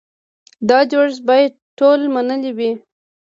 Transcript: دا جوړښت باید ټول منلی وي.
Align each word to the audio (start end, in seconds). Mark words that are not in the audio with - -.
دا 0.69 0.79
جوړښت 0.91 1.21
باید 1.29 1.51
ټول 1.79 1.99
منلی 2.13 2.51
وي. 2.57 2.71